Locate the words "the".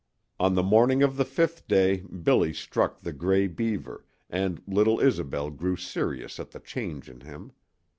0.55-0.63, 1.15-1.23, 3.01-3.13, 6.49-6.59